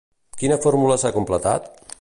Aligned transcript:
Quina 0.43 0.57
fórmula 0.63 0.97
s'ha 1.03 1.15
contemplat? 1.19 1.73